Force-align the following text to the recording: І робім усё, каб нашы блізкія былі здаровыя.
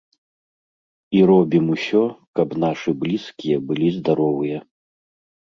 І 1.17 1.21
робім 1.31 1.65
усё, 1.75 2.01
каб 2.41 2.57
нашы 2.65 2.89
блізкія 3.05 3.57
былі 3.69 3.87
здаровыя. 4.01 4.57